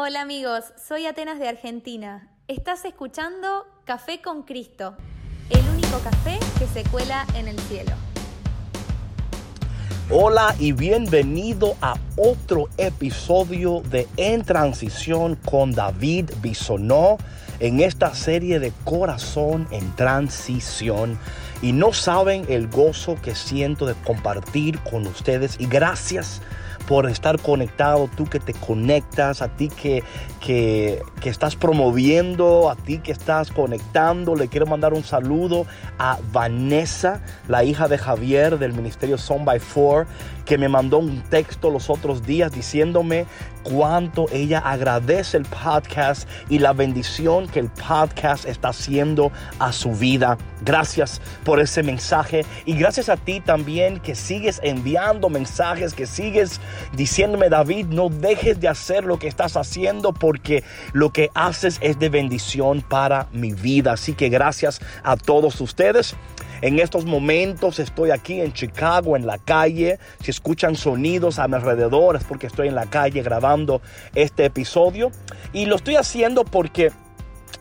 [0.00, 2.28] Hola amigos, soy Atenas de Argentina.
[2.46, 4.96] Estás escuchando Café con Cristo,
[5.50, 7.90] el único café que se cuela en el cielo.
[10.08, 17.18] Hola y bienvenido a otro episodio de En Transición con David Bisonó
[17.58, 21.18] en esta serie de Corazón en Transición.
[21.60, 26.40] Y no saben el gozo que siento de compartir con ustedes y gracias
[27.10, 30.02] estar conectado, tú que te conectas, a ti que,
[30.48, 34.34] que, que, estás promoviendo, a ti que estás conectando.
[34.34, 35.66] Le quiero mandar un saludo
[35.98, 40.06] a Vanessa, la hija de Javier del Ministerio Son by Four,
[40.46, 43.26] que me mandó un texto los otros días diciéndome
[43.62, 49.92] cuánto ella agradece el podcast y la bendición que el podcast está haciendo a su
[49.92, 50.38] vida.
[50.62, 56.60] Gracias por ese mensaje y gracias a ti también que sigues enviando mensajes, que sigues
[56.94, 60.37] diciéndome David, no dejes de hacer lo que estás haciendo porque
[60.92, 63.92] lo que haces es de bendición para mi vida.
[63.92, 66.16] Así que gracias a todos ustedes.
[66.60, 69.98] En estos momentos estoy aquí en Chicago, en la calle.
[70.22, 73.80] Si escuchan sonidos a mi alrededor es porque estoy en la calle grabando
[74.14, 75.12] este episodio.
[75.52, 76.92] Y lo estoy haciendo porque...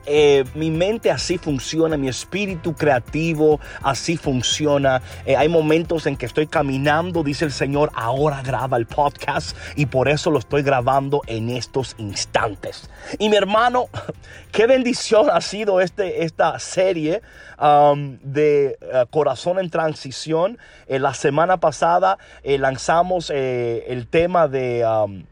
[0.08, 5.02] Eh, mi mente así funciona, mi espíritu creativo así funciona.
[5.26, 9.88] Eh, hay momentos en que estoy caminando, dice el Señor, ahora graba el podcast y
[9.88, 12.90] por eso lo estoy grabando en estos instantes.
[13.20, 13.90] Y mi hermano,
[14.52, 17.22] qué bendición ha sido este, esta serie
[17.60, 20.58] um, de uh, Corazón en Transición.
[20.88, 24.86] Eh, la semana pasada eh, lanzamos eh, el tema de...
[24.86, 25.26] Um,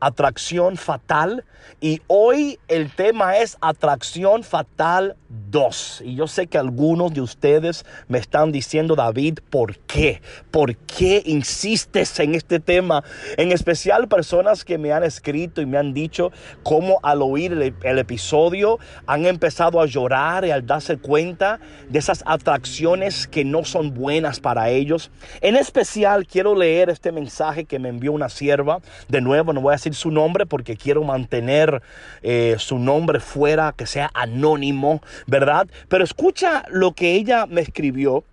[0.00, 1.44] atracción fatal.
[1.80, 5.16] Y hoy el tema es atracción fatal
[5.50, 6.02] 2.
[6.04, 10.20] Y yo sé que algunos de ustedes me están diciendo, David, ¿por qué?
[10.50, 13.04] ¿Por qué insistes en este tema?
[13.36, 17.98] En especial personas que me han escrito y me han dicho cómo al oír el,
[17.98, 23.94] episodio han empezado a llorar y al darse cuenta de esas atracciones que no son
[23.94, 25.10] buenas para ellos.
[25.40, 28.80] En especial quiero leer este mensaje que me envió una sierva.
[29.08, 31.82] De nuevo, no voy a decir su nombre porque quiero mantener
[32.22, 35.68] eh, su nombre fuera, que sea anónimo, ¿verdad?
[35.88, 38.24] Pero escucha lo que ella me escribió.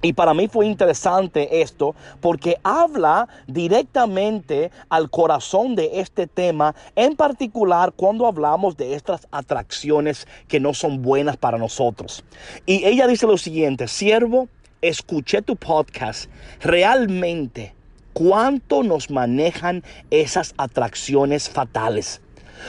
[0.00, 7.16] Y para mí fue interesante esto porque habla directamente al corazón de este tema, en
[7.16, 12.22] particular cuando hablamos de estas atracciones que no son buenas para nosotros.
[12.64, 14.48] Y ella dice lo siguiente, siervo,
[14.82, 17.74] escuché tu podcast, realmente
[18.18, 22.20] cuánto nos manejan esas atracciones fatales.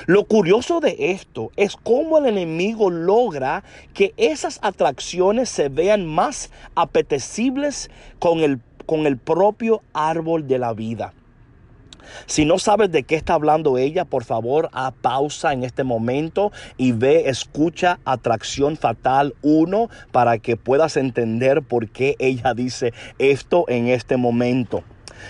[0.06, 3.64] Lo curioso de esto es cómo el enemigo logra
[3.96, 7.90] que esas atracciones se vean más apetecibles
[8.20, 11.16] con el, con el propio árbol de la vida.
[12.28, 16.52] Si no sabes de qué está hablando ella, por favor, a pausa en este momento
[16.78, 23.66] y ve, escucha Atracción Fatal 1 para que puedas entender por qué ella dice esto
[23.68, 24.84] en este momento.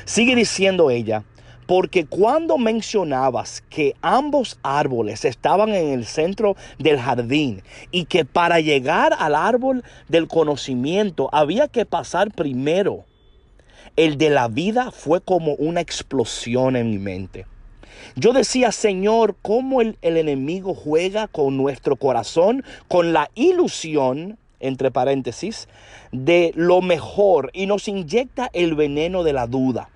[0.05, 1.23] Sigue diciendo ella,
[1.69, 7.61] porque cuando mencionabas que ambos árboles estaban en el centro del jardín
[7.91, 13.05] y que para llegar al árbol del conocimiento había que pasar primero,
[13.97, 17.45] el de la vida fue como una explosión en mi mente.
[18.15, 24.91] Yo decía, Señor, cómo el, el enemigo juega con nuestro corazón, con la ilusión entre
[24.91, 25.67] paréntesis,
[26.11, 29.89] de lo mejor y nos inyecta el veneno de la duda.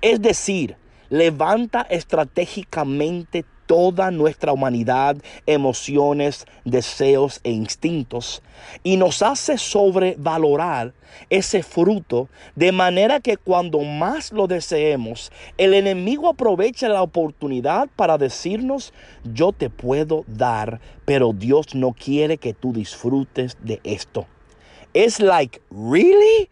[0.00, 0.76] Es decir,
[1.08, 5.16] levanta estratégicamente toda nuestra humanidad,
[5.46, 8.42] emociones, deseos e instintos
[8.82, 10.92] y nos hace sobrevalorar
[11.28, 18.18] ese fruto de manera que cuando más lo deseemos, el enemigo aprovecha la oportunidad para
[18.18, 18.92] decirnos,
[19.22, 24.26] yo te puedo dar, pero Dios no quiere que tú disfrutes de esto.
[24.94, 26.50] Es like, ¿really?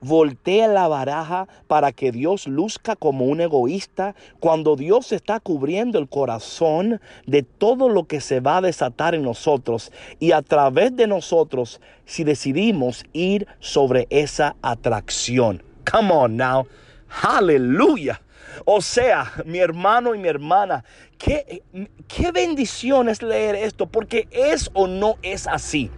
[0.00, 6.08] Voltea la baraja para que Dios luzca como un egoísta cuando Dios está cubriendo el
[6.08, 11.06] corazón de todo lo que se va a desatar en nosotros y a través de
[11.06, 15.62] nosotros si decidimos ir sobre esa atracción.
[15.90, 16.66] Come on now.
[17.22, 18.20] Aleluya.
[18.64, 20.84] O sea, mi hermano y mi hermana,
[21.18, 21.62] qué,
[22.08, 25.90] qué bendición es leer esto, porque es o no es así.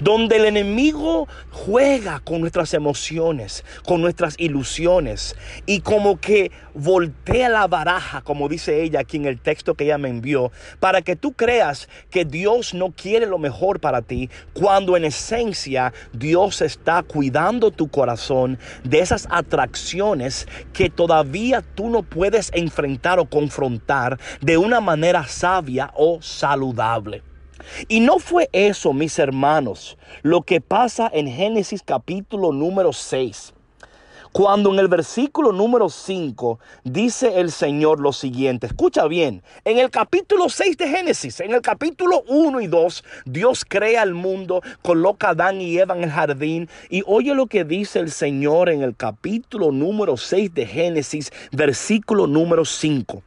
[0.00, 5.36] Donde el enemigo juega con nuestras emociones, con nuestras ilusiones
[5.66, 9.98] y como que voltea la baraja, como dice ella aquí en el texto que ella
[9.98, 14.96] me envió, para que tú creas que Dios no quiere lo mejor para ti, cuando
[14.96, 22.50] en esencia Dios está cuidando tu corazón de esas atracciones que todavía tú no puedes
[22.54, 27.31] enfrentar o confrontar de una manera sabia o saludable.
[27.88, 33.54] Y no fue eso, mis hermanos, lo que pasa en Génesis capítulo número 6.
[34.32, 39.90] Cuando en el versículo número 5 dice el Señor lo siguiente, escucha bien, en el
[39.90, 45.26] capítulo 6 de Génesis, en el capítulo 1 y 2, Dios crea el mundo, coloca
[45.26, 48.80] a Adán y Eva en el jardín y oye lo que dice el Señor en
[48.80, 53.22] el capítulo número 6 de Génesis, versículo número 5.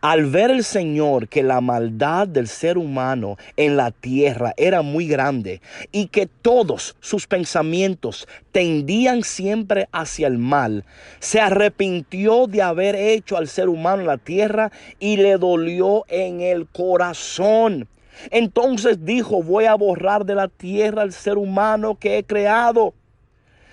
[0.00, 5.06] Al ver el Señor que la maldad del ser humano en la tierra era muy
[5.06, 5.60] grande
[5.92, 10.84] y que todos sus pensamientos tendían siempre hacia el mal,
[11.20, 16.40] se arrepintió de haber hecho al ser humano en la tierra y le dolió en
[16.40, 17.88] el corazón.
[18.30, 22.94] Entonces dijo, voy a borrar de la tierra al ser humano que he creado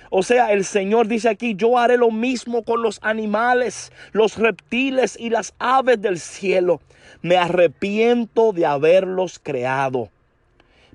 [0.09, 5.15] o sea, el Señor dice aquí, yo haré lo mismo con los animales, los reptiles
[5.19, 6.81] y las aves del cielo.
[7.21, 10.09] Me arrepiento de haberlos creado.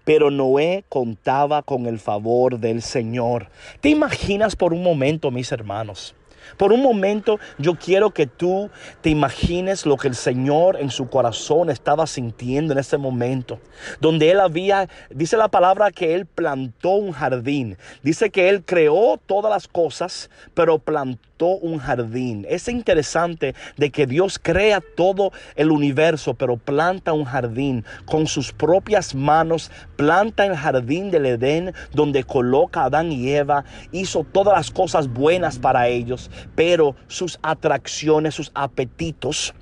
[0.05, 3.49] Pero Noé contaba con el favor del Señor.
[3.81, 6.15] ¿Te imaginas por un momento, mis hermanos?
[6.57, 8.71] Por un momento yo quiero que tú
[9.01, 13.59] te imagines lo que el Señor en su corazón estaba sintiendo en ese momento.
[14.01, 17.77] Donde Él había, dice la palabra que Él plantó un jardín.
[18.03, 22.47] Dice que Él creó todas las cosas, pero plantó un jardín.
[22.49, 28.53] Es interesante de que Dios crea todo el universo, pero planta un jardín con sus
[28.53, 34.57] propias manos, planta el jardín del Edén donde coloca a Adán y Eva, hizo todas
[34.57, 39.55] las cosas buenas para ellos, pero sus atracciones, sus apetitos,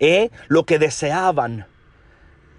[0.00, 1.66] eh, lo que deseaban,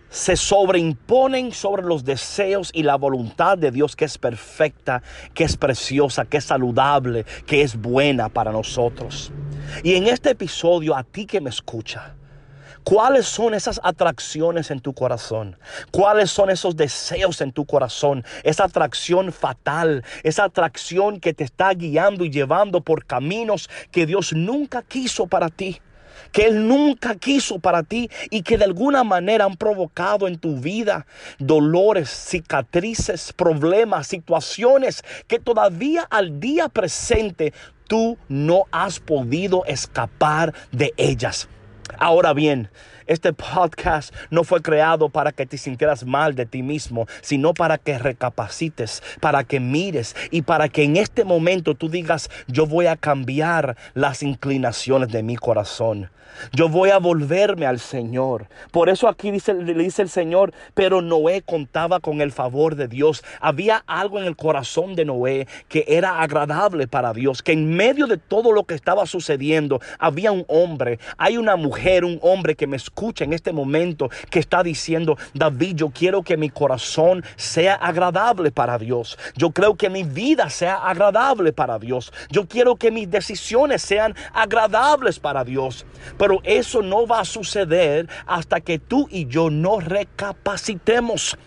[0.10, 5.04] se sobreimponen sobre los deseos y la voluntad de Dios que es perfecta,
[5.34, 9.32] que es preciosa, que es saludable, que es buena para nosotros.
[9.84, 12.16] Y en este episodio, a ti que me escucha,
[12.86, 15.58] ¿Cuáles son esas atracciones en tu corazón?
[15.90, 18.24] ¿Cuáles son esos deseos en tu corazón?
[18.44, 24.34] Esa atracción fatal, esa atracción que te está guiando y llevando por caminos que Dios
[24.34, 25.82] nunca quiso para ti
[26.32, 30.58] que Él nunca quiso para ti y que de alguna manera han provocado en tu
[30.58, 31.06] vida
[31.40, 37.54] dolores, cicatrices, problemas, situaciones que todavía al día presente
[37.88, 41.48] tú no has podido escapar de ellas.
[41.98, 42.70] Ahora bien,
[43.08, 47.78] este podcast no fue creado para que te sintieras mal de ti mismo, sino para
[47.78, 52.88] que recapacites, para que mires y para que en este momento tú digas, yo voy
[52.88, 56.10] a cambiar las inclinaciones de mi corazón.
[56.52, 58.48] Yo voy a volverme al Señor.
[58.72, 62.88] Por eso aquí dice, le dice el Señor, pero Noé contaba con el favor de
[62.88, 63.24] Dios.
[63.40, 68.08] Había algo en el corazón de Noé que era agradable para Dios, que en medio
[68.08, 72.68] de todo lo que estaba sucediendo había un hombre, hay una mujer, un hombre que
[72.68, 72.76] me
[73.20, 78.78] en este momento que está diciendo, David, yo quiero que mi corazón sea agradable para
[78.78, 79.18] Dios.
[79.36, 82.14] Yo creo que mi vida sea agradable para Dios.
[82.30, 85.86] Yo quiero que mis decisiones sean agradables para Dios.
[86.18, 91.38] Pero eso no va a suceder hasta que tú y yo no recapacitemos.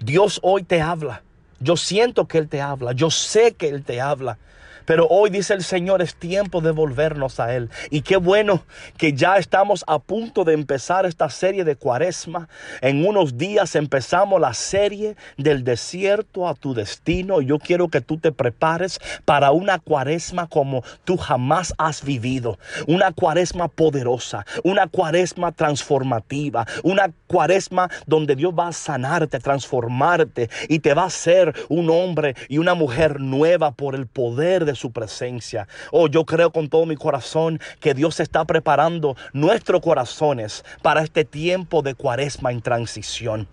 [0.00, 1.22] Dios hoy te habla.
[1.60, 2.92] Yo siento que Él te habla.
[2.92, 4.38] Yo sé que Él te habla.
[4.88, 7.68] Pero hoy dice el Señor, es tiempo de volvernos a Él.
[7.90, 8.62] Y qué bueno
[8.96, 12.48] que ya estamos a punto de empezar esta serie de cuaresma.
[12.80, 17.42] En unos días empezamos la serie del desierto a tu destino.
[17.42, 22.58] Yo quiero que tú te prepares para una cuaresma como tú jamás has vivido.
[22.86, 30.78] Una cuaresma poderosa, una cuaresma transformativa, una cuaresma donde Dios va a sanarte, transformarte y
[30.78, 34.92] te va a hacer un hombre y una mujer nueva por el poder de su
[34.92, 35.68] presencia.
[35.90, 41.24] Oh, yo creo con todo mi corazón que Dios está preparando nuestros corazones para este
[41.24, 43.48] tiempo de cuaresma en transición.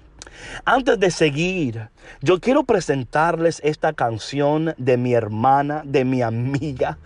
[0.65, 1.89] Antes de seguir,
[2.21, 6.97] yo quiero presentarles esta canción de mi hermana, de mi amiga,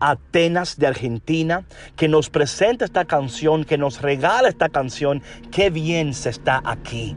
[0.00, 1.64] Atenas de Argentina,
[1.96, 5.22] que nos presenta esta canción, que nos regala esta canción.
[5.50, 7.16] Qué bien se está aquí.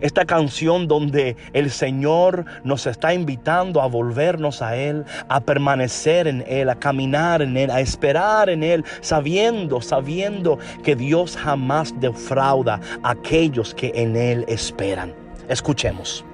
[0.00, 6.44] Esta canción donde el Señor nos está invitando a volvernos a Él, a permanecer en
[6.46, 12.80] Él, a caminar en Él, a esperar en Él, sabiendo, sabiendo que Dios jamás defrauda
[13.02, 15.14] a aquellos que en Él esperan.
[15.48, 16.24] Escuchemos.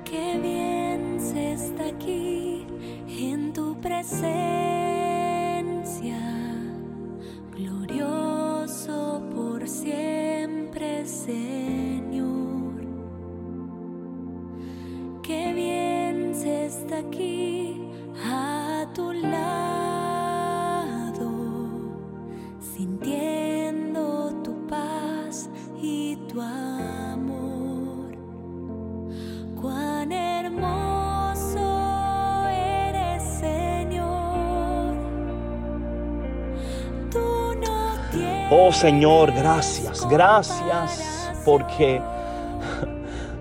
[38.59, 42.01] Oh Señor, gracias, gracias porque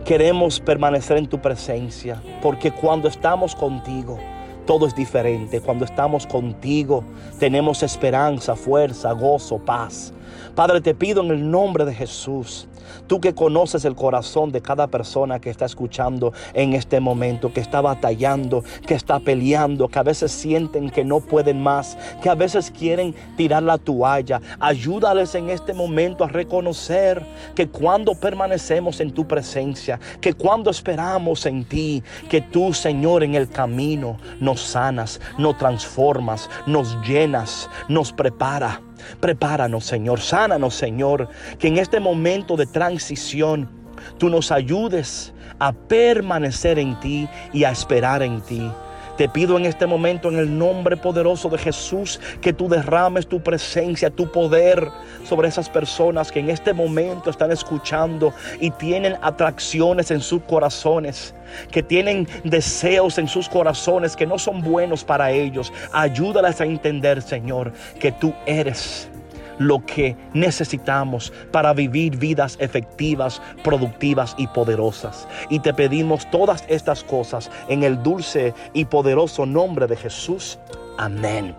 [0.03, 4.19] queremos permanecer en tu presencia, porque cuando estamos contigo,
[4.65, 5.61] todo es diferente.
[5.61, 7.05] Cuando estamos contigo,
[7.39, 10.11] tenemos esperanza, fuerza, gozo, paz.
[10.53, 12.67] Padre, te pido en el nombre de Jesús,
[13.07, 17.59] tú que conoces el corazón de cada persona que está escuchando en este momento, que
[17.59, 22.35] está batallando, que está peleando, que a veces sienten que no pueden más, que a
[22.35, 24.41] veces quieren tirar la toalla.
[24.59, 27.25] Ayúdales en este momento a reconocer
[27.55, 33.35] que cuando permanecemos en tu presencia, que cuando esperamos en ti, que tú, Señor, en
[33.35, 38.81] el camino nos sanas, nos transformas, nos llenas, nos prepara.
[39.19, 43.69] Prepáranos, Señor, sánanos, Señor, que en este momento de transición
[44.17, 48.71] tú nos ayudes a permanecer en ti y a esperar en ti.
[49.17, 53.41] Te pido en este momento, en el nombre poderoso de Jesús, que tú derrames tu
[53.41, 54.89] presencia, tu poder
[55.23, 61.33] sobre esas personas que en este momento están escuchando y tienen atracciones en sus corazones,
[61.71, 65.71] que tienen deseos en sus corazones que no son buenos para ellos.
[65.93, 69.09] Ayúdalas a entender, Señor, que tú eres
[69.59, 75.27] lo que necesitamos para vivir vidas efectivas, productivas y poderosas.
[75.49, 80.57] Y te pedimos todas estas cosas en el dulce y poderoso nombre de Jesús.
[80.97, 81.55] Amén.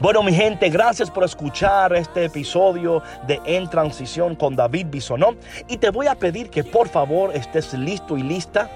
[0.00, 5.34] Bueno, mi gente, gracias por escuchar este episodio de En Transición con David Bisonó.
[5.68, 8.70] Y te voy a pedir que por favor estés listo y lista.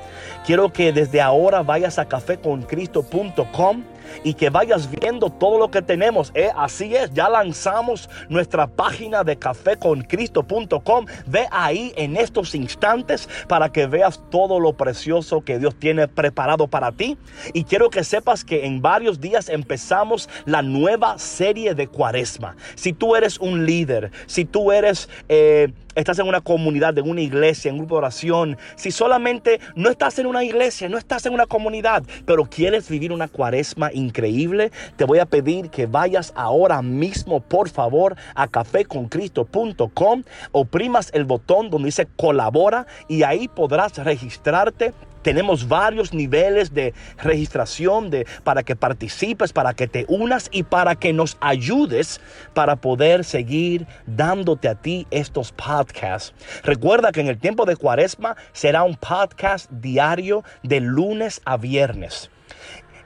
[0.44, 3.82] Quiero que desde ahora vayas a cafeconcristo.com
[4.22, 6.30] y que vayas viendo todo lo que tenemos.
[6.34, 11.06] Eh, así es, ya lanzamos nuestra página de cafeconcristo.com.
[11.26, 16.68] Ve ahí en estos instantes para que veas todo lo precioso que Dios tiene preparado
[16.68, 17.18] para ti.
[17.52, 20.85] Y quiero que sepas que en varios días empezamos la nueva
[21.18, 22.56] serie de Cuaresma.
[22.74, 25.08] Si tú eres un líder, si tú eres...
[25.28, 29.60] Eh, estás en una comunidad, en una iglesia, en un grupo de oración, si solamente
[29.74, 33.90] no estás en una iglesia, no estás en una comunidad, pero quieres vivir una cuaresma
[33.94, 41.24] increíble, te voy a pedir que vayas ahora mismo, por favor, a cafeconcristo.com, oprimas el
[41.24, 44.92] botón donde dice colabora y ahí podrás registrarte
[45.26, 50.94] tenemos varios niveles de registración de, para que participes, para que te unas y para
[50.94, 52.20] que nos ayudes
[52.54, 56.32] para poder seguir dándote a ti estos podcasts.
[56.62, 62.30] Recuerda que en el tiempo de cuaresma será un podcast diario de lunes a viernes.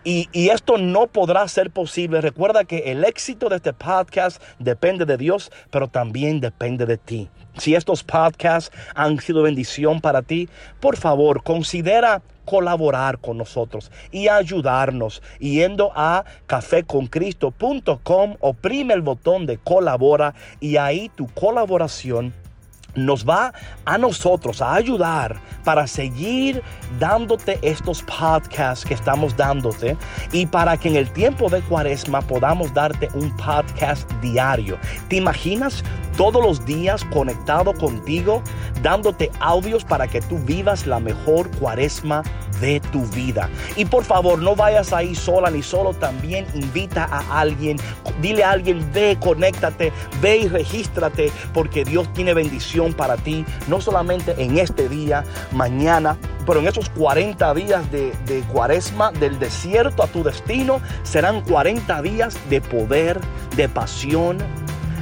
[0.03, 2.21] Y, esto no podrá ser posible.
[2.21, 7.29] Recuerda que el éxito de este podcast depende de Dios, pero también depende de ti.
[7.59, 10.49] Si estos podcasts han sido bendición para ti,
[10.81, 19.59] por favor, considera colaborar con nosotros y ayudarnos yendo a cafeconcristo.com, oprime el botón de
[19.59, 22.33] colabora y ahí tu colaboración
[22.95, 23.53] nos va
[23.85, 26.63] a nosotros a ayudar para seguir
[26.99, 29.97] dándote estos podcasts que estamos dándote
[30.33, 34.79] y para que en el tiempo de cuaresma podamos darte un podcast diario.
[35.09, 35.83] ¿Te imaginas
[36.17, 38.43] todos los días conectado contigo
[38.83, 42.23] dándote audios para que tú vivas la mejor cuaresma
[42.61, 43.49] de tu vida?
[43.77, 47.77] Y por favor, no vayas ahí sola ni solo, también invita a alguien,
[48.21, 53.81] dile a alguien, ve, conéctate, ve y regístrate porque Dios tiene bendición para ti, no
[53.81, 60.03] solamente en este día, mañana, pero en esos 40 días de, de, cuaresma, del desierto
[60.03, 63.21] a tu destino, serán 40 días de poder,
[63.57, 64.39] de pasión.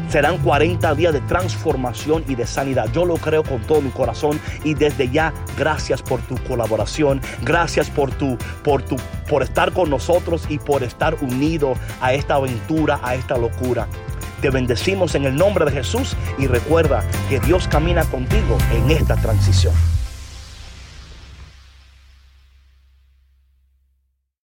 [0.08, 2.90] Serán 40 días de transformación y de sanidad.
[2.92, 7.90] Yo lo creo con todo mi corazón y desde ya gracias por tu colaboración, gracias
[7.90, 8.96] por tu por tu
[9.28, 13.86] por estar con nosotros y por estar unido a esta aventura, a esta locura.
[14.40, 19.16] Te bendecimos en el nombre de Jesús y recuerda que Dios camina contigo en esta
[19.16, 19.74] transición.